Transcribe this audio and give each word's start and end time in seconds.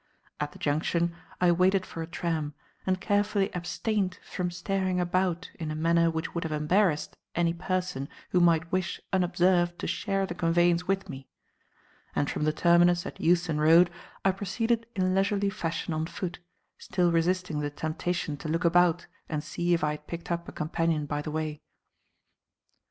At 0.39 0.51
the 0.53 0.57
Junction 0.57 1.13
I 1.39 1.51
waited 1.51 1.85
for 1.85 2.01
a 2.01 2.07
tram 2.07 2.55
and 2.87 2.99
carefully 2.99 3.53
abstained 3.53 4.17
from 4.27 4.49
staring 4.49 4.99
about 4.99 5.51
in 5.59 5.69
a 5.69 5.75
manner 5.75 6.09
which 6.09 6.33
would 6.33 6.43
have 6.43 6.51
embarrassed 6.51 7.15
any 7.35 7.53
person 7.53 8.09
who 8.31 8.39
might 8.39 8.71
wish 8.71 8.99
unobserved 9.13 9.77
to 9.77 9.85
share 9.85 10.25
the 10.25 10.33
conveyance 10.33 10.87
with 10.87 11.07
me; 11.07 11.27
and 12.15 12.31
from 12.31 12.45
the 12.45 12.51
terminus 12.51 13.05
at 13.05 13.21
Euston 13.21 13.59
Road 13.61 13.91
I 14.25 14.31
proceeded 14.31 14.87
in 14.95 15.13
leisurely 15.13 15.51
fashion 15.51 15.93
on 15.93 16.07
foot, 16.07 16.39
still 16.79 17.11
resisting 17.11 17.59
the 17.59 17.69
temptation 17.69 18.37
to 18.37 18.49
look 18.49 18.65
about 18.65 19.05
and 19.29 19.43
see 19.43 19.75
if 19.75 19.83
I 19.83 19.91
had 19.91 20.07
picked 20.07 20.31
up 20.31 20.47
a 20.49 20.51
companion 20.51 21.05
by 21.05 21.21
the 21.21 21.29
way. 21.29 21.61